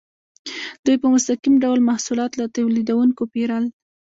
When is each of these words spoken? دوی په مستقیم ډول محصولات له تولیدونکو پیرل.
دوی 0.85 0.95
په 1.01 1.07
مستقیم 1.13 1.55
ډول 1.63 1.79
محصولات 1.89 2.31
له 2.39 2.45
تولیدونکو 2.55 3.23
پیرل. 3.33 3.65